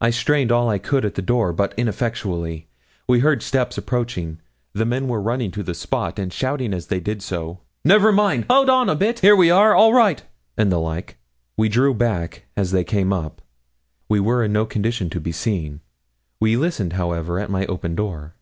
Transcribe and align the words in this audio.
I 0.00 0.08
strained 0.08 0.50
all 0.50 0.70
I 0.70 0.78
could 0.78 1.04
at 1.04 1.16
the 1.16 1.20
door, 1.20 1.52
but 1.52 1.74
ineffectually. 1.76 2.66
We 3.06 3.18
heard 3.20 3.42
steps 3.42 3.76
approaching. 3.76 4.40
The 4.72 4.86
men 4.86 5.06
were 5.06 5.20
running 5.20 5.50
to 5.50 5.62
the 5.62 5.74
spot, 5.74 6.18
and 6.18 6.32
shouting 6.32 6.72
as 6.72 6.86
they 6.86 6.98
did 6.98 7.20
so 7.20 7.60
'Never 7.84 8.10
mind; 8.10 8.46
hold 8.48 8.70
on 8.70 8.88
a 8.88 8.94
bit; 8.94 9.18
here 9.18 9.36
we 9.36 9.50
are; 9.50 9.74
all 9.74 9.92
right;' 9.92 10.22
and 10.56 10.72
the 10.72 10.80
like. 10.80 11.18
We 11.58 11.68
drew 11.68 11.92
back, 11.92 12.46
as 12.56 12.70
they 12.70 12.84
came 12.84 13.12
up. 13.12 13.42
We 14.08 14.18
were 14.18 14.42
in 14.42 14.54
no 14.54 14.64
condition 14.64 15.10
to 15.10 15.20
be 15.20 15.30
seen. 15.30 15.80
We 16.40 16.56
listened, 16.56 16.94
however, 16.94 17.38
at 17.38 17.50
my 17.50 17.66
open 17.66 17.94
door. 17.94 18.36